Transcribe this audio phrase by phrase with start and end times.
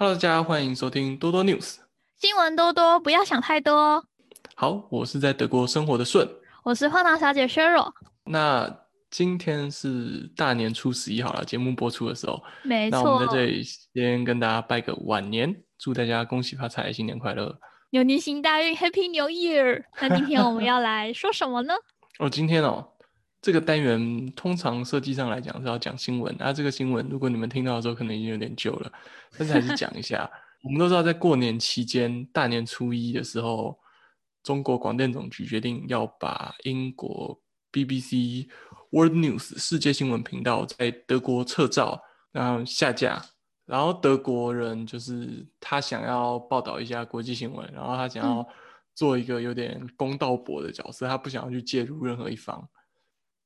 [0.00, 1.76] Hello，大家欢迎收听多多 News。
[2.16, 4.02] 新闻多多，不要想太多。
[4.54, 6.26] 好，我是在德国生活的顺。
[6.64, 7.92] 我是花糖小姐 Sheryl。
[8.24, 8.74] 那
[9.10, 13.02] 今天是大年初十一，好了，节目播出的时候，没错。
[13.02, 17.54] 那我们在这里先跟大家拜个晚年，祝大家恭喜发财，新年快乐，
[17.90, 19.84] 牛年行大运，Happy New Year。
[20.00, 21.74] 那今天我们要来说什么呢？
[22.20, 22.89] 哦，今天哦，
[23.42, 28.92] 这个单元通常设计上来讲是要讲新闻，那这个新闻如果你们听到的时候可能已经有点旧了，
[29.38, 30.30] 但是还是讲一下。
[30.62, 33.78] 我们都知道，在过年期间，大年初一的时候，
[34.42, 37.40] 中国广电总局决定要把英国
[37.72, 38.46] BBC
[38.90, 43.24] World News 世界新闻频道在德国撤照，然后下架。
[43.64, 48.46] 然后德国人就是他想要报道一下国际新闻，然后他想要
[48.94, 52.68] 做一个有点公道博的角色，他不想要去介入任何一方，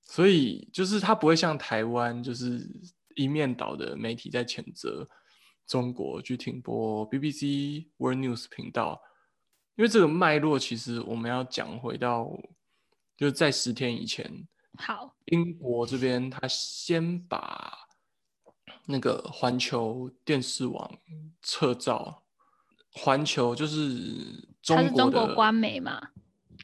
[0.04, 2.68] 所以就是他不会像台湾就是
[3.16, 5.08] 一面倒的媒体在谴责。
[5.66, 9.00] 中国去停播 BBC World News 频道，
[9.76, 12.30] 因为这个脉络其实我们要讲回到，
[13.16, 17.72] 就是在十天以前，好，英国这边他先把
[18.84, 20.98] 那个环球电视网
[21.40, 22.24] 撤照，
[22.90, 26.10] 环球就是中国的官媒嘛，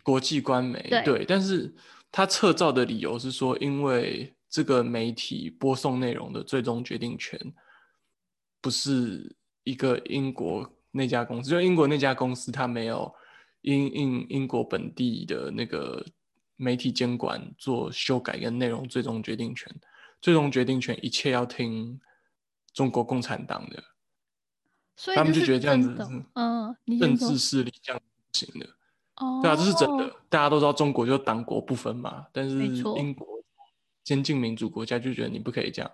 [0.03, 1.75] 国际官媒对，但是
[2.13, 7.39] 他撤照的理由是说，因为这个媒体播送内容的最终决定权。
[8.63, 13.11] 不是一个英国那家公司，就英国那家公司，它没有
[13.63, 16.05] 英英英国本地的那个
[16.57, 19.75] 媒体监管做修改跟内容最终决定权，
[20.21, 21.99] 最终决定权一切要听
[22.75, 23.83] 中国共产党的，
[24.95, 25.97] 所以他们就觉得这样子，
[26.35, 28.69] 嗯，政治势力这样不行的，
[29.21, 33.27] 哦，对啊，这是真的，大家都知道中国就党国不分嘛，但是英国
[34.05, 35.91] 先进民主国家就觉得你不可以这样。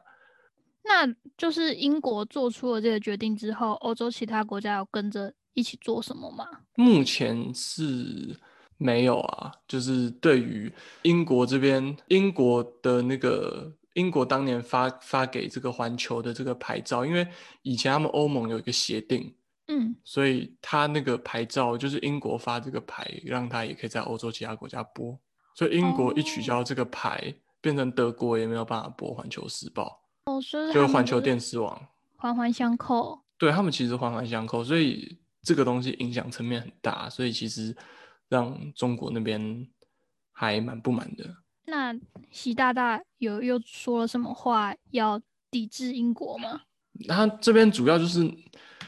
[0.84, 1.04] 那
[1.36, 6.46] 就是英国做出了这个决定之后，欧洲其他国家要跟着一起做什么吗？
[6.76, 8.38] 目前是
[8.78, 17.26] 没有啊，就是对于英国这边，英国的那个英国当年发发给这个环球的这个牌照，因为
[17.62, 19.34] 以前他们欧盟有一个协定，
[19.68, 25.18] 嗯，所以他那个牌照就是英国发这个牌，让他也可以在欧洲其他国家播，
[25.54, 30.00] 所以英国一取消这个牌，变成德国也没有办法播环球时报。
[30.26, 31.80] 哦，所以就是环球电视网
[32.16, 37.76] 环环相扣，对他们其实环环相扣，所以这个东西影响层面很大，所以其实
[38.28, 39.68] 让中国那边
[40.32, 41.24] 还蛮不满的。
[41.64, 41.92] 那
[42.30, 46.60] 习大大有又说了什么话要抵制英国吗？
[47.08, 48.20] 他这边主要就是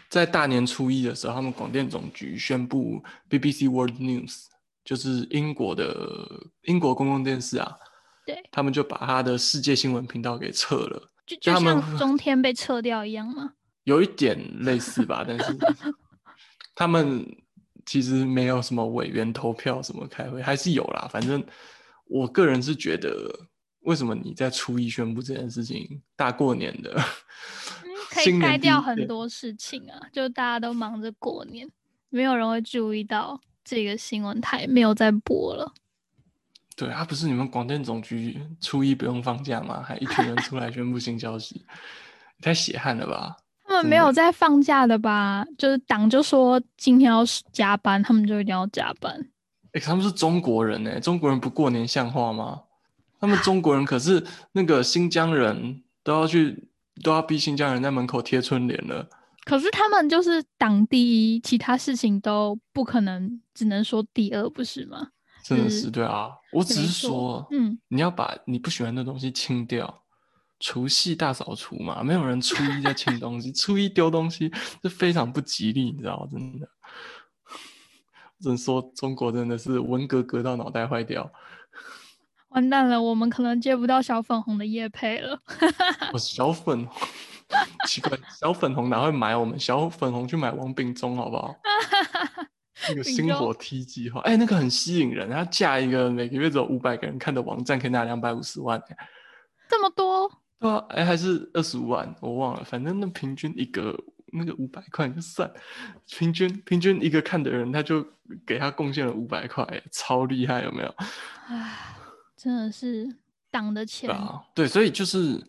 [0.08, 4.44] 在大年初一的时候，他们广电总局宣布 BBC World News
[4.84, 6.26] 就是英国的
[6.62, 7.76] 英国公共电视啊，
[8.24, 11.10] 对他们就把他的世界新闻频道给撤了。
[11.26, 13.52] 就就像中天被撤掉一样吗？
[13.84, 15.56] 有一点类似吧，但是
[16.74, 17.26] 他们
[17.84, 21.08] 其实没有什么委员投票什么开会，还是有啦。
[21.10, 21.44] 反正
[22.06, 23.30] 我个人是觉得，
[23.80, 26.98] 为什么你在初一宣布这件事情，大过年的，
[28.24, 30.00] 可以盖掉很多事情啊？
[30.12, 31.68] 就大家都忙着过年，
[32.10, 35.72] 没有人会注意到这个新闻台没有在播了。
[36.76, 39.82] 对啊，不是你们广电总局初一不用放假吗？
[39.82, 41.64] 还一群人出来宣布新消息，
[42.40, 43.36] 太血汗了吧？
[43.64, 45.44] 他们没有在放假的吧？
[45.58, 49.28] 就是党就说今天要加班，他们就一定要加班。
[49.72, 52.62] 哎，他们是中国人哎，中国人不过年像话吗？
[53.20, 56.67] 他们中国人可是那个新疆人都要去，
[57.02, 59.08] 都要逼新疆人在门口贴春联了。
[59.44, 65.08] 可是他们就是党第一，其他事情都不可能，只能说第二，不是吗？
[65.42, 70.02] 真的是对啊，我只是说，嗯，你要把你不喜欢的东西清掉，
[70.60, 76.68] 除夕大扫除嘛，没有人初一在清东西， 初一丢东西是非常不吉利，你知道真的，
[78.40, 81.32] 只能说中国真的是文革革到脑袋坏掉，
[82.58, 85.40] 完蛋了，我们可能接不到小粉红的叶配了。
[86.12, 86.84] 我 小粉
[87.86, 89.56] 奇怪，小粉红哪会买我们？
[89.56, 91.54] 小粉红去买王炳忠好不好？
[92.88, 95.30] 那个星火 T 计划，哎，那个很吸引人。
[95.30, 98.82] 他架一个每个月只有五百个人看的网站，可以拿两百五十万，
[99.68, 100.28] 这么多？
[100.58, 102.64] 对啊，哎，还是二十五万，我忘了。
[102.64, 103.96] 反正那平均一个
[104.32, 105.48] 那个五百块就算，
[106.08, 108.04] 平均平均一个看的人，他就
[108.44, 110.92] 给他贡献了五百块，超厉害，有没有？
[112.38, 113.08] 唉，真的是
[113.50, 114.42] 党的钱啊。
[114.54, 115.44] 对，所以就是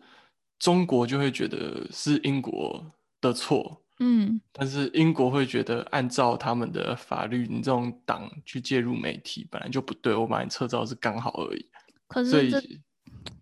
[0.58, 2.84] 中国就会觉得是英国
[3.20, 3.80] 的错。
[4.02, 11.66] 嗯，但是英国会觉得，按照他们的法律，你这种党去介入媒体本来就不对，我把你撤照是刚好而已。
[12.08, 12.50] 可是，所以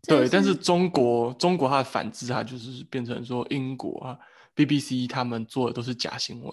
[0.03, 4.19] 对，但是中国中国它的反制，它就是变成说英国啊
[4.57, 6.53] BBC 他们做的都是假新闻。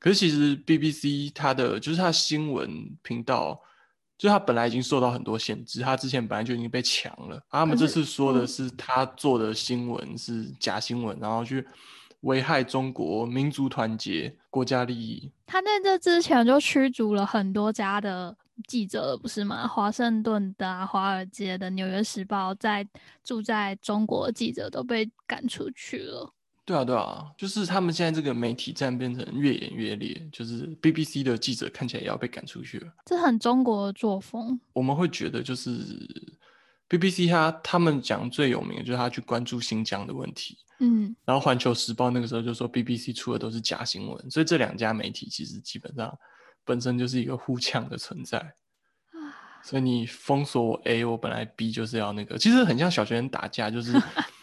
[0.00, 2.68] 可是其实 BBC 它的就是它新闻
[3.02, 3.60] 频道，
[4.18, 7.40] 就他本来已经受到很多限制，他之前本来就已经被抢了。
[7.48, 11.66] 他们这次说的是他做的新闻是假新闻，然后去
[12.22, 15.32] 危害中国民族团结、国家利益。
[15.46, 18.36] 他在这之前就驱逐了很多家的。
[18.66, 19.68] 记者了不是吗？
[19.68, 22.84] 华盛顿的、华尔街的、纽约时报在
[23.22, 26.34] 住在中国记者都被赶出去了。
[26.68, 32.92] 对啊，对啊，就是他们现在这个媒体战变成越演越烈，就是 BBC 的记者看起来也要被赶出去了。
[33.06, 34.60] 这很中国的作风。
[34.74, 35.70] 我们会觉得就是
[36.90, 40.58] BBC 他他们讲最有名的就是他去关注新疆的问题。
[40.80, 46.14] 嗯，然后环球时报那个时候就说 BBC 出的都是假新闻，所以这两家媒体其实基本上。
[46.64, 48.38] 本身就是一个互呛的存在，
[49.64, 53.90] 所以你封锁我 A，我本来 B 就是要那个，其实很像小学生打架，就是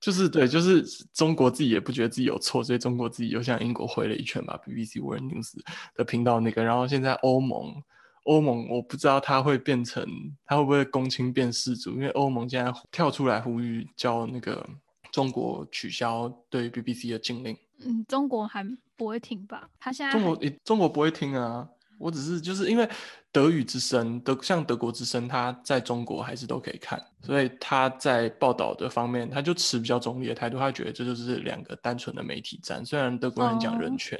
[0.00, 0.82] 就是对，就是
[1.12, 4.58] 中国自己也不觉得自己有错，所以中国自己又向英国回了一拳吧。
[4.66, 5.54] BBC World News
[5.94, 7.82] 的频道那个，然后现在欧盟，
[8.24, 10.06] 欧盟我不知道它会变成，
[10.46, 14.68] 它会不会公卿变世主，因为欧盟现在跳出来呼吁叫那个
[15.12, 17.56] 中国取消对 BBC 的禁令。
[17.84, 18.66] 嗯，中国还。
[18.98, 19.70] 不会听吧？
[19.78, 21.68] 他现在中国，中国不会听啊！
[21.98, 22.88] 我只是就是因为
[23.32, 30.58] 德语之声，德像德国之声，他在中国还是都可以看，所以他在报道的方面，他就持比较中立的态度。
[30.58, 32.84] 他觉得这就是两个单纯的媒体战。
[32.86, 34.18] 虽然德国人讲人权，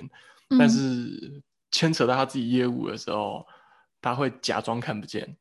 [0.59, 3.47] 但是牵扯到他自己业务的时候，
[4.01, 5.37] 他会假装看不见。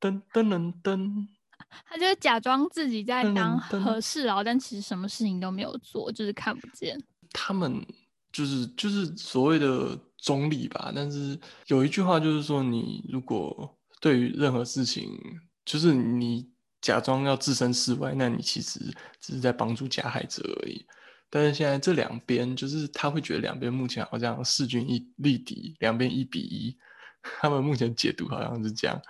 [0.00, 1.26] 噔噔噔噔，
[1.86, 6.96] 他就假装自己在当和事佬，但其实什么事情都没有做，就是看不见。
[7.32, 7.84] 他们
[8.32, 11.38] 就是就是所谓的中立吧，但是
[11.68, 15.18] 有一句话就是说，你如果对于任何事情，
[15.64, 16.50] 就是你
[16.80, 18.78] 假装要置身事外，那你其实
[19.20, 20.84] 只是在帮助加害者而已。
[21.30, 26.76] 但是现在这两边，就是他会觉得两边目前好像势均一力敌，两边一比一，
[27.40, 29.00] 他们目前解读好像是这样。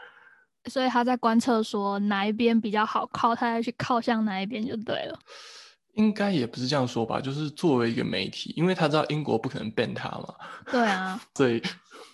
[0.68, 5.18] 所以他在观测说哪一边比较好靠，他再去靠向哪一边就对了。
[5.94, 10.34] 应该也不是这样说吧，就是作为一个媒体，因为他知道英国不可能 ban 他嘛，
[10.70, 11.62] 对啊， 所以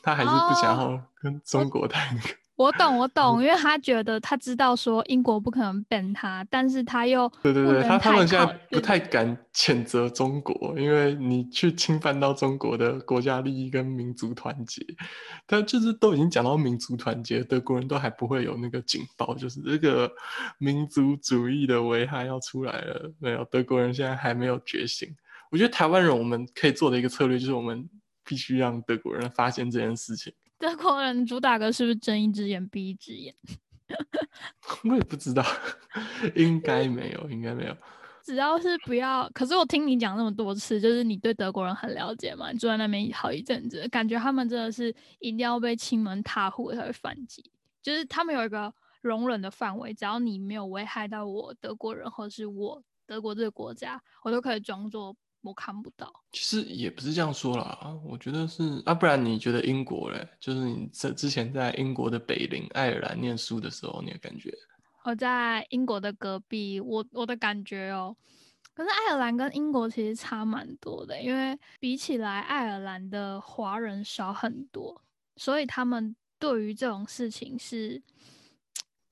[0.02, 2.28] 他还是不想要跟中国太那个。
[2.56, 14.80] 我懂，我懂，因为他觉得他知道说英国不可能 ban 他，但是他又对对对，他他们现在不太敢谴责中国，因为你去侵犯到中国的国家利益跟民族团结，
[15.48, 20.08] 他就是都已经讲到民族团结，德国人都还不会有那个警报，就是这个
[20.58, 25.12] 民族主义的危害要出来了，没有，德国人现在还没有觉醒。
[25.50, 27.88] 我觉得台湾人我们可以做的一个策略就是我们
[28.24, 30.32] 必须让德国人发现这件事情。
[30.58, 33.34] 德国人主打歌是不是睁一只眼闭一只眼？
[34.88, 35.44] 我也不知道，
[36.34, 37.76] 应该没有，应该没有。
[38.22, 42.50] 只要是不要，可是我听你讲那么多次，就是你对德国人很了解嘛？
[42.50, 47.50] 你住在那边好一阵子，感觉他们真的是一定要被亲门踏户才会反击，
[47.82, 48.72] 就是他们有一个
[49.02, 55.14] 容忍的范围，只要你没有危害到我德国人或是我德国这个国家，我都可以装作。
[55.44, 60.26] 我看不到，其实也不是这样说啦，我觉得是啊，不然你觉得英国嘞？
[60.40, 64.50] 就是你这之前在英国的北邻爱尔兰念书的时候，你的感觉？
[65.04, 68.16] 我在英国的隔壁，我我的感觉哦，
[68.74, 74.98] 可是爱尔兰跟英国其实差蛮多的，因为比起来爱尔兰的华人少很多，
[75.36, 78.02] 所以他们对于这种事情是。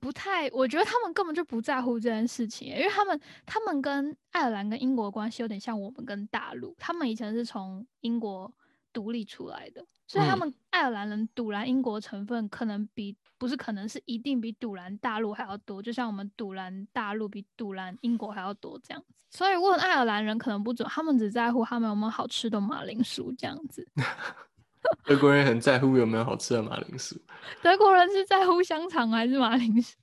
[0.03, 8.53] 不太，我觉得他们根本就不在乎这件事情，因为他们他们跟爱尔兰跟英国关系有点像我们跟大陆，他们以前是从英国
[8.93, 19.15] 独立出来的，所以他们爱尔兰人堵拦英国成分可能比不是可能是一定比堵拦大陆还要多，就像我们堵拦大陆比堵拦英国还要多这样子。
[19.31, 23.87] 所以问爱尔兰人可能不准，他们只在乎他们有没有好吃的马铃薯这样子。
[25.07, 27.17] 德国人很在乎有没有好吃的马铃薯。
[27.63, 29.95] 德国人是在乎香肠还是马铃薯？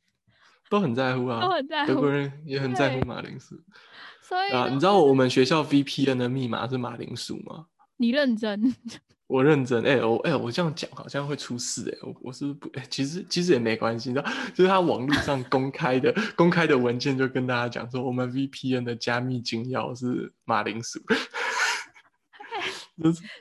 [0.70, 1.94] 都很在乎啊，都很在乎。
[1.94, 3.56] 德国人也很在乎马铃薯。
[4.22, 7.66] 所以啊，你知道我们学校 VPN 的密码是马铃薯吗？
[7.98, 8.76] 你认真？
[9.26, 9.84] 我认真。
[9.84, 11.98] 哎，我哎，我这样讲好像会出事哎。
[12.08, 21.00] 我我是不哎，其实其实也没关系，你知道， 就是他网络上公开的公开的文件就跟大家讲说，我们 VPN 的加密金钥是马铃薯。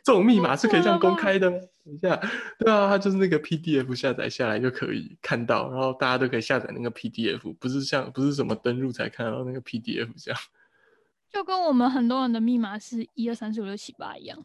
[0.04, 1.56] 这种密码是可以这样公开的吗？
[1.84, 2.20] 等一下，
[2.58, 10.40] 对啊，它就是那个 PDF 下载下来就可以看到，然后大家都可以下载那个 PDF，不是像不是什么登录才看到那个 PDF 这样。
[11.30, 14.44] 就跟我们很多人的密码是一二三四五六七八一样。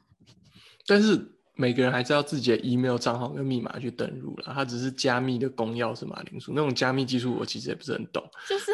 [0.86, 1.17] 但是
[1.55, 8.24] 每个人还是要自己的 email 账号跟密码去登录了，它只是加密的公钥是马铃薯那种加密技术，我其实也不是很懂。
[8.48, 8.72] 就是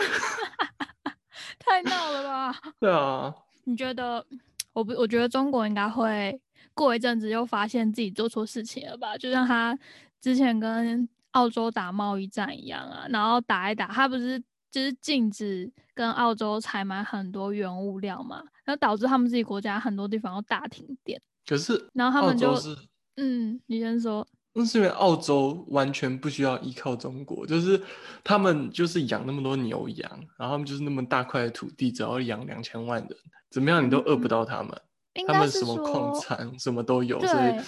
[1.60, 2.56] 太闹了吧？
[2.80, 3.34] 对啊。
[3.64, 4.26] 你觉得？
[4.74, 6.40] 我不，我觉得中国应该会
[6.74, 9.18] 过一阵子又发现自己做错事情了吧？
[9.18, 9.78] 就像他
[10.22, 14.40] 之前跟澳洲打贸易战一样啊，然后打一打，他不是
[14.72, 21.22] 就是禁止跟澳洲采买很多原物料嘛，然后导致他们自己国家很多地方都大停电。
[21.48, 22.76] 可是，然后他们就是，
[23.18, 24.26] 嗯，你先说。
[24.52, 27.80] 那是因为澳洲完全不需要依靠中国，就是
[28.24, 33.18] 他们就是养那么多牛羊，然后他们就是那么大块的土地，只要养两千万人，
[33.52, 34.82] 怎么样你都饿不到他们。
[35.28, 37.62] 他们什么矿产什么都有，所以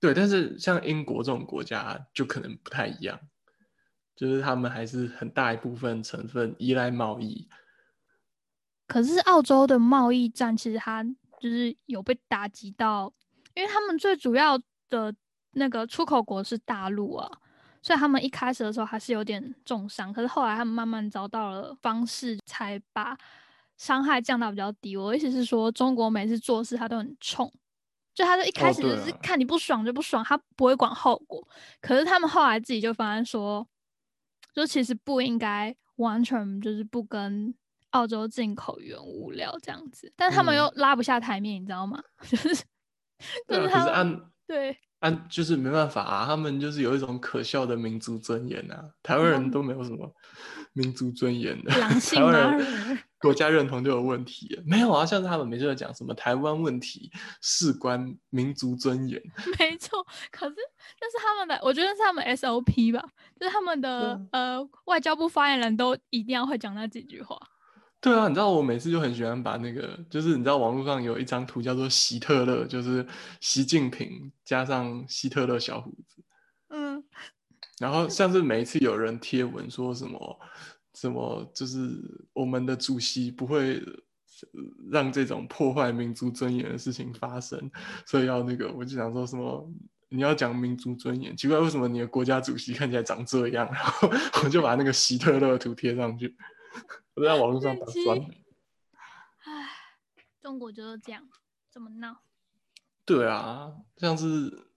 [0.00, 0.12] 对。
[0.12, 3.18] 但是像英国这种国家就可能不太一样，
[4.16, 7.48] 就是他们还是很大一部分成分依赖贸易。
[8.88, 11.04] 可是澳洲的贸易战其实它
[11.40, 13.12] 就是有被打击到，
[13.54, 14.58] 因为他们最主要
[14.90, 15.14] 的。
[15.52, 17.30] 那个出口国是大陆啊，
[17.82, 23.16] 所以他们一开始的时候还是有点重伤，可是后来他们慢慢找到了方式，才把
[23.76, 24.96] 伤害降到比较低。
[24.96, 27.52] 我意思是说，中国每次做事他都很冲，
[28.14, 31.46] 就他就一开始就是看你不爽就不爽，他不会管后果。
[31.80, 33.66] 可是他们后来自己就发现说，
[34.54, 37.54] 就其实不应该完全就是不跟
[37.90, 42.02] 澳洲进口原物料这样子，但他们又拉不下台面，你知道吗？
[42.26, 42.48] 就是
[43.46, 44.78] 就是他们对。
[45.02, 48.88] 啊，就是没办法啊，他们就是有一种可笑的民族尊严啊。
[49.02, 50.08] 台湾人都没有什么
[50.74, 54.56] 民族尊严的，台湾人国家认同就有问题。
[54.64, 59.20] 没有啊，像是他们每次都讲什么台湾问题事关民族尊严。
[59.58, 60.54] 没错，可是
[61.00, 63.04] 那是他们的，我觉得是他们 SOP 吧，
[63.40, 67.36] 就是他们的呃外交部发言人都一定要会讲那几句话。
[68.02, 73.06] 对啊，你知道我每次就很喜欢把那个，就是你知道网络上有一张图叫做“希特勒”，就是
[73.40, 76.24] 习近平加上希特勒小胡子。
[76.70, 77.04] 嗯。
[77.78, 80.40] 然后像是每一次有人贴文说什么
[80.94, 81.90] 什么，就是
[82.32, 83.80] 我们的主席不会
[84.90, 87.70] 让这种破坏民族尊严的事情发生，
[88.04, 89.68] 所以要那个，我就想说什么
[90.08, 93.64] 你要讲民族尊严，奇怪为什么你的国家主席看起来长这样？
[93.72, 94.10] 然后
[94.42, 96.36] 我就把那个希特勒图贴上去。
[97.14, 98.18] 我在网络上打酸。
[99.44, 99.68] 唉，
[100.40, 101.28] 中国就是这样，
[101.70, 102.22] 怎么闹。
[103.04, 104.68] 对啊，像是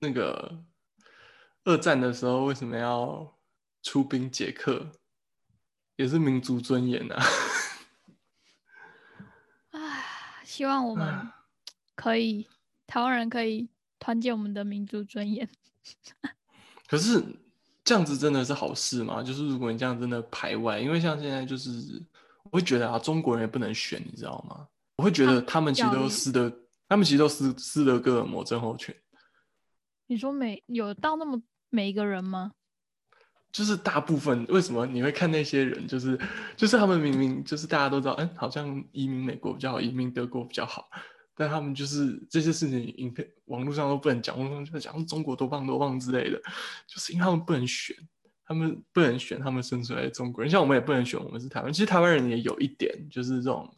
[0.00, 0.64] 那个
[1.64, 3.38] 二战的时候，为什么要
[3.82, 4.92] 出兵捷克？
[5.96, 7.22] 也是民族尊严啊。
[9.70, 11.32] 唉，希望我们
[11.96, 12.48] 可以，
[12.86, 13.68] 台湾人可以
[13.98, 15.48] 团结我们的民族尊严。
[16.86, 17.47] 可是。
[17.88, 19.22] 这样子真的是好事吗？
[19.22, 21.70] 就是如果你这样真的排外，因为像现在就是，
[22.50, 24.68] 我会觉得啊，中国人也不能选，你知道吗？
[24.96, 26.52] 我会觉得他们其实都撕的，
[26.86, 28.94] 他们其实都斯斯德哥尔摩症候群。
[30.06, 31.40] 你说每有到那么
[31.70, 32.52] 每一个人吗？
[33.50, 35.88] 就是大部分，为什么你会看那些人？
[35.88, 36.20] 就是
[36.58, 40.90] 就是他们明明就是大家都知道，嗯，好像移民美国比较好，移民德国比较好。
[41.40, 46.36] 但他们就是这些事情，影片网络上都不能讲，网络上就讲中国多棒多棒之类的，
[46.84, 47.96] 就是因为他们不能选，
[48.44, 51.72] 他们不能选，他们生出来的中国人，像我们也不能选，我们是台湾。
[51.72, 53.72] 其实台湾人也有一点，就是这种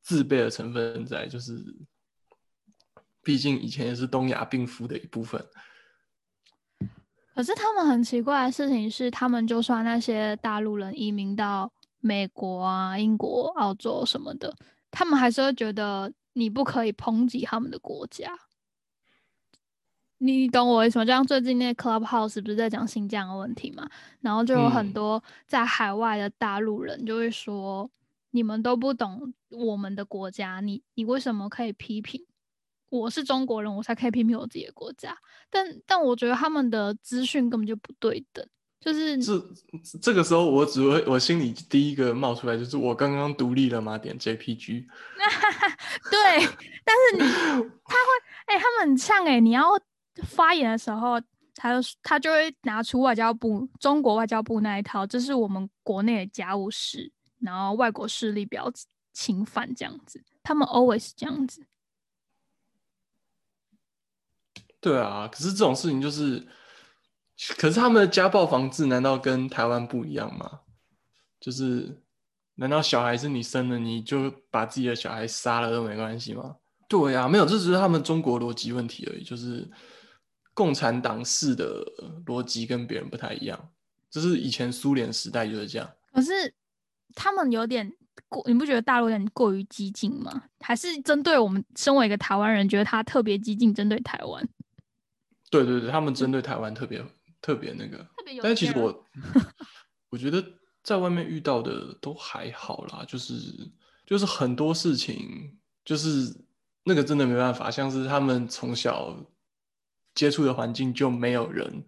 [0.00, 1.56] 自卑的成分在，就是
[3.22, 5.40] 毕竟以前也是东亚病夫的一部分。
[7.36, 14.52] 可是他们很奇怪的事情是，他们就算那些大陆人移民到美国啊、英国、澳洲什么的，
[14.90, 16.12] 他们还是会觉得。
[16.34, 18.38] 你不可以抨击他们的国家，
[20.18, 21.04] 你懂我为什么？
[21.04, 23.88] 就像最近那 Clubhouse 不是在讲新疆的问题嘛？
[24.20, 27.90] 然后就有很多在海外的大陆人就会说
[28.30, 32.24] ：“你们都不懂我们的国家，你你为什么可以批评？
[32.88, 35.18] 我是中国人，我才可以批评我自己的国家。”
[35.50, 38.46] 但但我觉得他们的资讯根本就不对等。
[38.82, 39.40] 就是这
[40.02, 43.96] 这个时候，我只会我心里第一个冒出来就是我刚刚独立了吗？
[43.96, 44.86] 点 JPG。
[46.10, 46.48] 对，
[46.84, 47.20] 但是你
[47.86, 48.10] 他会
[48.46, 49.62] 哎，他们很像哎，你要
[50.24, 51.20] 发言的时候，
[51.54, 58.68] 他就他就会拿出外交部中国外交部那一套，这是我们国内的家务事，然后外国势力不要
[59.12, 61.64] 侵犯这样子，他们 always 这样子。
[64.80, 66.44] 对啊，可是这种事情就是。
[67.56, 70.60] 可是他们的家暴防治难道跟台湾不一样吗？
[71.40, 72.00] 就是
[72.54, 76.56] 难道小孩是你生的，你就把自己的小孩杀了都没关系吗？
[76.88, 79.24] 对呀，没有，这只是他们中国逻辑问题而已。
[79.24, 79.68] 就是
[80.54, 81.82] 共产党式的
[82.26, 83.70] 逻辑跟别人不太一样，
[84.10, 85.90] 这是以前苏联时代就是这样。
[86.12, 86.30] 可是
[87.14, 87.90] 他们有点
[88.28, 90.44] 过，你不觉得大陆有点过于激进吗？
[90.60, 94.46] 还是针对我们身为一个台湾人，觉得他特别激进，针对台湾？
[95.50, 97.04] 对对对，他们针对台湾特别。
[97.42, 98.08] 特别那个，
[98.42, 99.04] 但其实我
[100.08, 100.42] 我觉得
[100.82, 103.34] 在外面遇到的都还好啦，就是
[104.06, 105.56] 就就是很多事情，
[105.86, 106.30] 就是
[106.84, 109.16] 那个真的没办法，像是他们从小
[110.14, 111.82] 接触的环境就没有人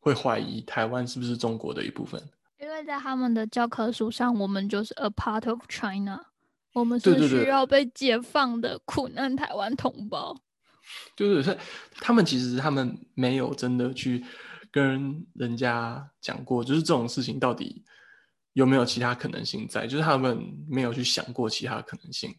[0.00, 2.18] 会怀疑台湾是不是中国的一部分。
[2.58, 6.18] 因为在他们的教科书上，我们就是 a part of China，
[6.72, 10.34] 我们是需要被解放的苦难台湾同胞。
[11.14, 11.56] 就是所以
[11.96, 14.24] 他们其实他们没有真的去
[14.76, 17.82] 跟人家讲过，就是这种事情到底
[18.52, 22.36] 有没有其他可能性在，就是他们没有去想过其他可能性，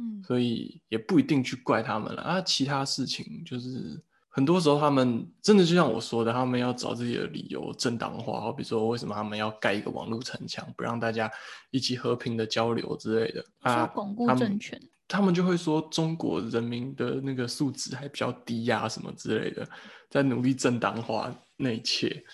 [0.00, 2.40] 嗯，所以也不一定去怪他们了啊。
[2.40, 11.30] 其他事情就是很多时候他们真的就像我说的，他们要找自己的理由正当化，好比说为什么他们要盖一个网络城墙，不让大家
[11.70, 14.80] 一起和平的交流之类的啊，巩固他们政权。
[15.06, 19.68] 他们就会说中国人民的那个素质还比较低呀、什么之类的，
[20.10, 22.24] 在努力正当化那一切，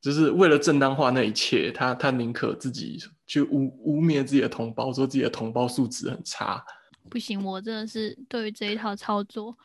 [0.00, 6.64] 就是为了正当化那一切，他他宁可自己去污污蔑自己的同胞，说自己的同胞素质很差。
[7.10, 9.56] 不行，我真的是对于这一套操作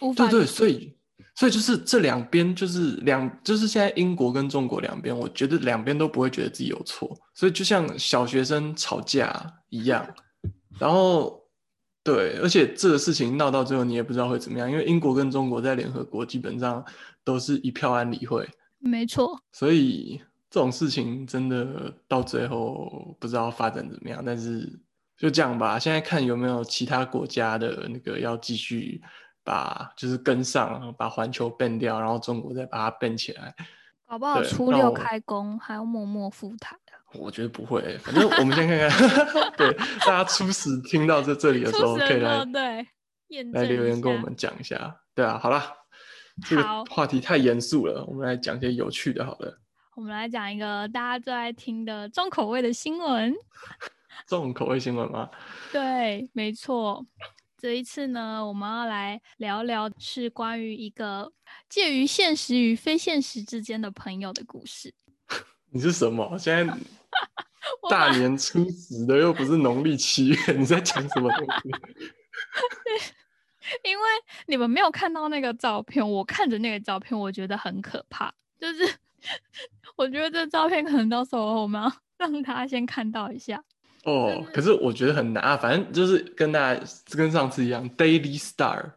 [0.00, 0.92] 无法对对，所以
[1.36, 10.06] 所以就是这两边就是两就是现在英国跟中国两边，我觉得两边都不会觉得自己有错，所以就像小学生吵架一样，
[10.78, 11.39] 然后
[12.02, 16.84] 对，而且这个事情闹到最后你也不知道会怎么样，因为英国跟中国在联合国基本上
[17.22, 19.38] 都是一票安理会，没错。
[19.52, 24.80] 所以这种事情真的到最后不知道发展怎么样，但是
[25.18, 25.78] 就这样吧。
[25.78, 29.02] 现在看有没有其他国家的那个要继续
[29.44, 33.54] 把就是跟上，把环球 ban 掉，然后中国再把它 ban 起来。
[34.08, 36.79] 搞不好初六开工还要默默赴台啊。
[37.14, 39.52] 我觉得不会，反正我们先看看。
[39.56, 42.86] 对，大家初始听到这这里的时候，可以来了，对，
[43.28, 45.00] 验来留言跟我下们讲一下。
[45.14, 45.72] 对啊，好啦，
[46.48, 49.58] 这个好话题太严肃了，我们来讲些有趣的，好了。
[49.96, 53.34] 我们来讲一个大家最爱听的重口味的新闻。
[54.26, 55.28] 重口味新闻吗？
[55.72, 57.04] 对，没错。
[57.58, 61.30] 这一次呢，我们要来聊聊是关于一个
[61.68, 64.94] 介于现实与非现实之间的朋友的故事。
[65.70, 66.38] 你是什么？
[66.38, 66.78] 现在我
[67.90, 71.70] 大年初十的，又不是农历七月， 你在讲什么东西？
[73.84, 74.04] 因为
[74.46, 78.32] 你们没有看到那个照片，我看着那个照片，我觉得很可怕。
[78.58, 78.94] 就是
[79.96, 83.62] 我觉得这照片可能到时候我们要让他先看到一下。
[84.04, 85.56] 哦，可是我觉得很难啊。
[85.56, 88.92] 反正就是跟大家跟上次一样，Daily Star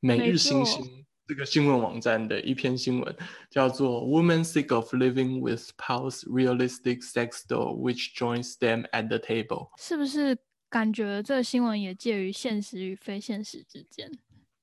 [0.00, 1.01] 每日星星
[1.32, 3.16] 这个新闻网站的一篇新闻，
[3.48, 9.70] 叫做 “Women sick of living with pals realistic sex doll which joins them at the table”。
[9.78, 10.36] 是不是
[10.68, 14.12] 感觉这个新闻也介于现实与非现实之间？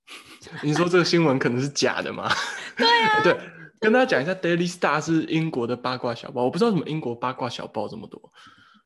[0.62, 2.30] 你说这个新闻可能是假的吗？
[2.78, 3.36] 对啊， 对，
[3.80, 8.32] 跟大家讲一下，Daily Star 是英国的八卦小报，我不知道为什么英国八卦小报这么多。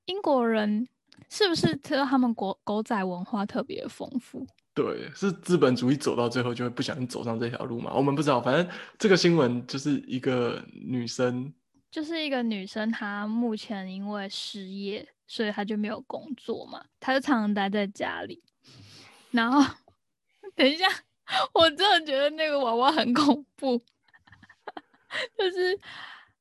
[0.05, 0.87] 英国人
[1.29, 4.47] 是不是特他们国狗仔文化特别丰富？
[4.73, 7.93] 对，是资本主义走到最后就会不小心走上这条路嘛？
[7.93, 11.53] 我们不知道，反正这个新闻就是一个女生，
[11.91, 18.41] 就是一个女生，她目前因为失业，所以她就没有工作嘛，她就常常待在家里。
[19.29, 19.61] 然后，
[20.55, 20.87] 等一下，
[21.53, 23.79] 我真的觉得那个娃娃很恐怖，
[25.37, 25.79] 就是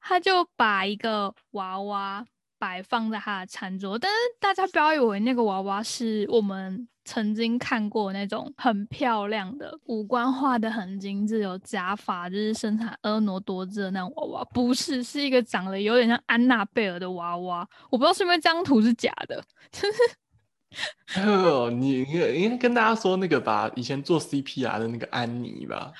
[0.01, 2.27] 她就把一个娃娃
[2.62, 17.68] 摆放在他的餐桌，但是大家不要以为那个娃娃是我们曾经看过那种很漂亮的五官画的很精致，有假发，就是身材婀娜多姿的那种娃娃，不是，是一个长得有点像安娜贝尔的娃娃。
[17.90, 25.92] 我不知道是不是这张图是假的，就是哦， 你应该应该跟大家说那个吧，以前做 CPR 的那个安妮吧，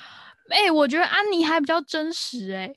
[0.47, 2.73] 哎、我觉得安妮还比较真实、哎，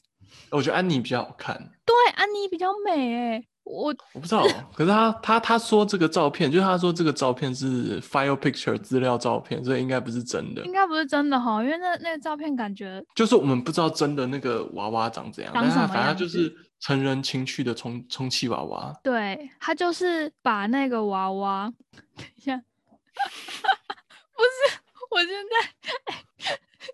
[0.51, 1.57] 我觉得安妮比较好看。
[1.85, 10.73] 对，安妮比较美、哎，我我不知道，可是他他他说这个照片，就是他说这个照片是 file picture 资料照片，所以应该不是真的应。
[10.73, 18.93] 该不是真的哈，因为那那个照片感觉就是我们不知道真的那个娃娃长怎样，但是反正就是成人情趣的充充气娃娃。
[19.03, 21.69] 对他就是把那个娃娃，
[22.17, 22.57] 等一下，
[24.37, 24.79] 不是，
[25.11, 26.23] 我现在、 哎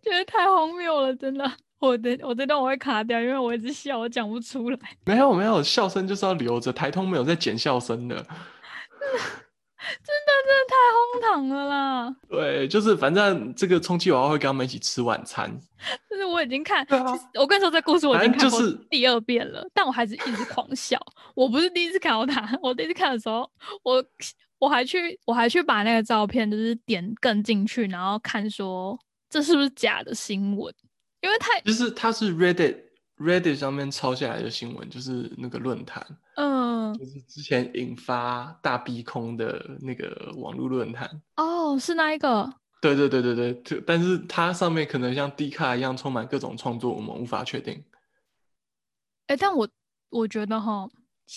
[0.03, 1.45] 觉得太荒谬了，真的。
[1.83, 4.79] 我的我这段我会卡掉，因为我一直笑，我讲不出来。
[5.05, 8.15] 没有没有，笑声就是要留着，台通没有在剪笑声的。
[9.83, 12.17] 真的真的太荒唐了啦！
[12.31, 15.51] 对，就是反正这个充气娃娃会跟他们一起吃晚餐。
[16.09, 20.97] 就是我已经看，啊我跟你说，这故事我已经看过第二遍了，但我还是一直狂笑。
[21.35, 23.51] 我不是第一次看到他，我第一次看的时候，
[23.83, 24.03] 我
[24.61, 28.97] 我还去我还去把那个照片就是点更进去，然后看说
[29.29, 30.73] 这是不是假的新闻，
[31.23, 32.77] 因为太就是它是 Reddit
[33.17, 36.05] Reddit 上面抄下来的新闻，就是那个论坛，
[36.37, 41.23] 嗯，就是之前引发大逼空的那个网络论坛。
[41.37, 42.53] 哦，是那一个？
[42.81, 47.85] 对对对对对，就但是它上面可能像 D 卡一样充满各种创作，我们无法确定。
[49.29, 49.69] 哎，但我
[50.11, 50.89] 我觉得哈，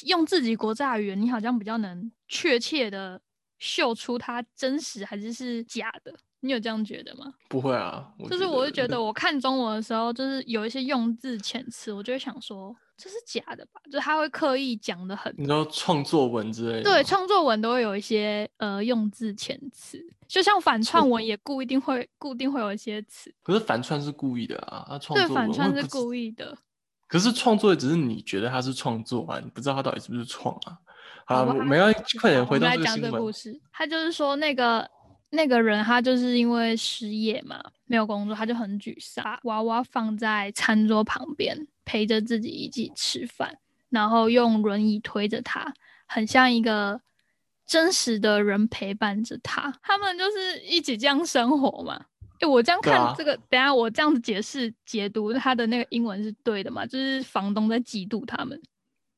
[0.07, 3.21] 用自己国家语言，你好像比较能确切的
[3.59, 6.11] 秀出它真实还是是假的。
[6.41, 7.33] 你有这样觉得吗？
[7.49, 13.81] 不会啊，就是我会觉得我看中文的时候，就是有一些用字遣词，我就会想说这是假的吧？
[13.85, 23.33] 就是他会刻意讲的很，你知道创作文之类的，对，创作文都会有一些呃用字遣词，就像反串文也固一定会固定会有一些词。
[23.41, 26.55] 可是反串是故意的啊，他创作对，反串是故意的。
[27.07, 30.77] 可是创作只是你觉得他是创作啊，你不知道他到底是不是创啊。
[31.25, 33.33] 好，我们要快点回到这个新闻。
[33.71, 34.87] 他就是说那个。
[35.31, 39.39] 那个人他就是因为失业嘛，没有工作，他就很沮丧。
[39.43, 43.57] 娃娃放在餐桌旁边，陪着自己一起吃饭，
[43.89, 45.73] 然后用轮椅推着他，
[46.05, 47.01] 很像一个
[47.65, 49.73] 真实的人陪伴着他。
[49.81, 52.05] 他们就是一起这样生活嘛。
[52.39, 56.85] 哎，我这样看这个，等下我这样子解释解读他的那个英文是对的嘛？
[56.85, 58.61] 就是房东在嫉妒他们。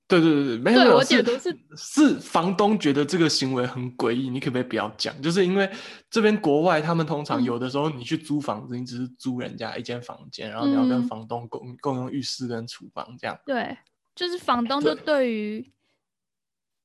[0.07, 5.21] 对对对对，没有没有是是房东觉得这个行为很诡异，你可不可以不要讲？
[5.21, 5.69] 就是因为
[6.09, 13.37] 这边国外他们通常有的时候你去租房子，你只是租人家一间房间，然后你要跟房东共共用浴室跟厨房这样。
[13.45, 13.77] 对，
[14.15, 15.71] 就是房东就对于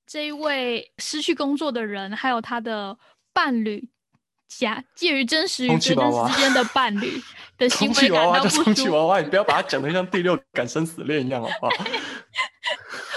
[0.04, 2.98] 这一位失去工作的人，还有他的
[3.32, 3.88] 伴侣，
[4.48, 7.22] 假介于真实与真实之间的伴侣
[7.56, 8.64] 的 行为感到不舒服。
[8.64, 11.72] 充气娃娃，你不要把它讲的像第六感生死恋一样，好不好？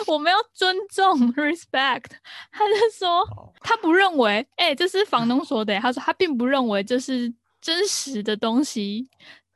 [0.08, 2.12] 我们要尊重 respect，
[2.52, 5.80] 他就说他不认为，哎，这是房东说的。
[5.80, 9.10] 他说他并不认为这是真实的东西，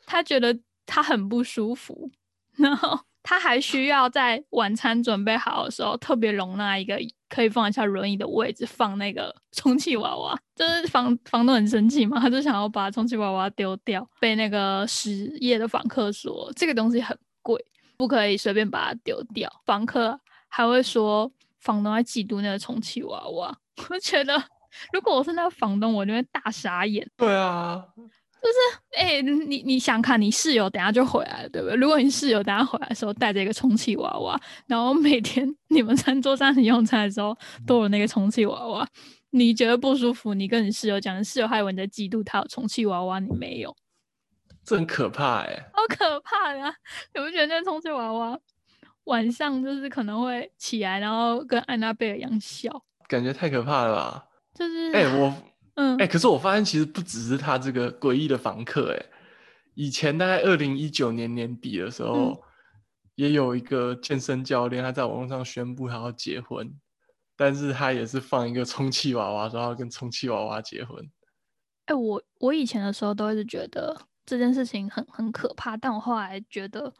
[0.05, 2.09] 他觉得他很不舒服。
[2.55, 10.37] 然后他还需要在晚餐准备好的时候，特别容纳一个可以放一下轮椅的位置，放那个充气娃娃。
[10.55, 14.05] 就是房房东很生气嘛，他就想要把充气娃娃丢掉。
[14.19, 17.63] 被那个失业的房客说这个东西很贵，
[17.97, 19.49] 不可以随便把它丢掉。
[19.65, 20.19] 房客。
[20.49, 23.57] 还会说房东在嫉妒那个充气娃娃，
[23.89, 24.33] 我觉得
[24.91, 27.09] 如果我是那个房东，我就会大傻眼。
[27.15, 31.75] 对啊，就是哎，你你想看你室友等下就回来了，对不对？
[31.75, 38.87] 如果你室友等下回来的时候带着一个充气娃娃，然后每天你们餐桌上你用餐的时候都有那个充气娃娃，
[39.31, 40.33] 你觉得不舒服？
[40.33, 43.75] 你跟你室友讲，室友还以为你在嫉妒他有充气娃娃，你没有，
[44.63, 46.73] 这很可怕哎，好可怕呀！
[47.13, 48.39] 你不觉得那充气娃娃？
[49.09, 52.69] 晚上就是可能会起来，然后跟安娜贝尔一样笑，
[53.07, 54.25] 感觉太可怕了吧？
[54.53, 55.33] 就是哎，我
[55.75, 59.05] 嗯哎，可是我发现其实不只是他这个诡异的房客，哎，
[59.73, 62.39] 以前大概二零一九年年底的时候，
[63.15, 66.71] 也有一个健身教练，他在网络上宣布他要结婚，
[67.35, 71.09] 但是他也是放一个充气娃娃，说要跟充气娃娃结婚。
[71.85, 76.93] 哎，我我以前的时候都一直觉得这件事情很很可怕，但我后来觉得。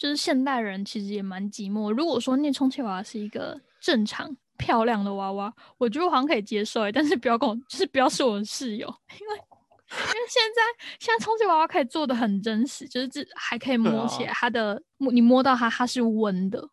[0.00, 1.92] 就是现代人其实也蛮寂寞。
[1.92, 6.90] 如果说那充气娃娃是一个正常漂亮的娃娃，我觉得我好像可以接受哎。
[6.90, 8.88] 但是不要跟我，就是不要是我的室友，
[9.20, 16.66] 因为因为现在现在充气娃娃可以做的很真实，就是这还可以摸起来，它的你摸到它它是温的，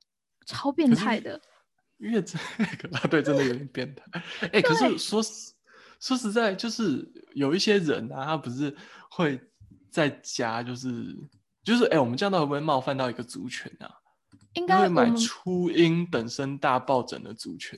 [0.46, 1.42] 超变态的。
[2.00, 2.38] 越这
[2.78, 4.24] 个 啊，对，真的有点变态。
[4.54, 5.22] 哎，可是说
[6.00, 8.74] 说实在，就是有一些人啊，他不是
[9.10, 9.38] 会
[9.92, 11.14] 在家就是。
[11.68, 13.94] 就是哎，我们这样到会不会冒犯到一个族群啊？
[14.54, 17.78] 应该会买初音等身大抱枕的族群。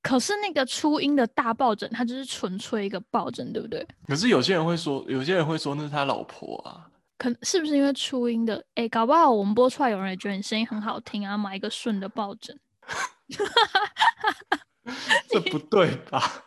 [0.00, 3.84] 可是那个初音的大抱枕，它就是纯粹一个抱枕，对不对？
[4.06, 6.88] 可是有些人会说，有些人会说那是他老婆啊。
[7.18, 8.64] 可是不是因为初音的？
[8.76, 12.56] 哎，搞不好我们播出来，有人也觉得你声音很好听啊，买一个顺的抱枕。
[15.28, 16.43] 这不对吧？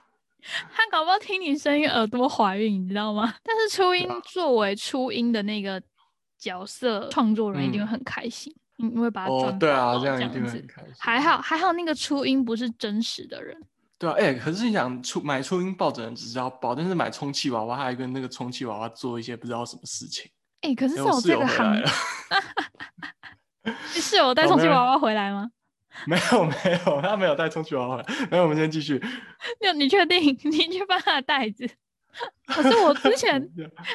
[1.20, 3.34] 听你声音耳朵怀孕，你知道吗？
[3.44, 5.82] 但是初音作为初音的那个
[6.38, 10.94] 角色创作人一定会很开心，因为把它哦对啊，这样一定会很开心。
[11.00, 13.58] 还好还好，那个初音不是真实的人。
[14.00, 20.30] 对啊，哎，可是你想出买初音抱枕只知道抱，但是买充气娃娃还跟那个充气娃娃做一些不知道什么事情。
[20.62, 21.84] 哎，可是是有这个行，
[23.90, 25.50] 是有带充气娃娃回来吗？
[26.08, 26.54] 没有没
[26.86, 28.06] 有，他没有带充气娃娃。
[28.30, 29.02] 没有，我们先继续。
[29.62, 30.20] 那你确定？
[30.44, 31.68] 你去翻他的袋子。
[32.46, 33.42] 可是我之前，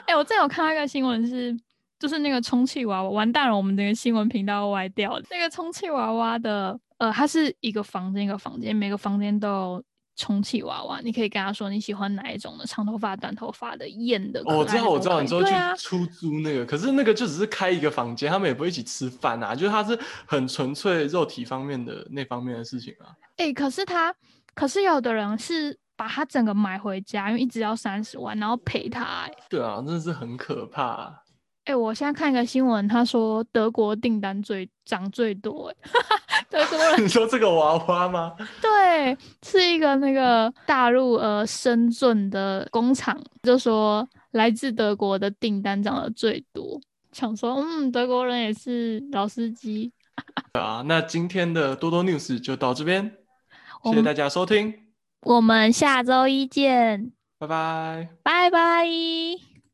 [0.06, 1.56] 哎，我之前有看到一个新闻，是
[1.98, 5.22] 就是那个充气娃娃，完蛋了，我们这个新闻频道歪掉了。
[5.30, 9.84] 那个充气娃娃的，呃，它是一个房间一个房间，每个房间都有
[10.16, 14.40] 充气娃娃，你可以跟他说你喜欢哪一种的，长头发、短头发的、艳的。
[14.44, 23.08] 哦，我知道，我知道，你说去啊，出租那个，可是那个就只是开一个房间，他们也不会一起吃饭啊，就是他是很纯粹肉体方面的那方面的事情啊。
[23.36, 24.14] 哎、可是他，
[24.54, 29.32] 可是有的人是把他整个买回家，因为一直要三十万，然后陪他、欸。
[29.48, 31.21] 对啊，真的是很可怕、啊。
[31.64, 35.76] 哎、我现在看一个新闻，他说德国订单最涨最多、欸，
[36.50, 38.34] 德国人你说这个娃娃吗？
[38.60, 46.80] 对，是一个那个大陆呃深圳的工厂，就说来自德国的订单涨得最多，
[47.12, 49.92] 想说嗯，德国人也是老司机。
[50.58, 53.10] 啊，那今天的多多 news 就到这边，
[53.84, 54.74] 谢谢大家收听，
[55.22, 58.08] 我们下周一见，拜拜。
[58.24, 59.51] 拜拜。